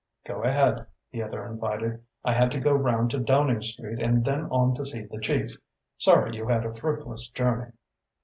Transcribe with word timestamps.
"Go 0.25 0.41
ahead," 0.41 0.87
the 1.11 1.21
other 1.21 1.45
invited. 1.45 2.03
"I 2.25 2.33
had 2.33 2.49
to 2.53 2.59
go 2.59 2.73
round 2.73 3.11
to 3.11 3.19
Downing 3.19 3.61
Street 3.61 4.01
and 4.01 4.25
then 4.25 4.45
on 4.45 4.73
to 4.73 4.83
see 4.83 5.03
the 5.03 5.19
chief. 5.21 5.57
Sorry 5.99 6.35
you 6.35 6.47
had 6.47 6.65
a 6.65 6.73
fruitless 6.73 7.27
journey." 7.27 7.71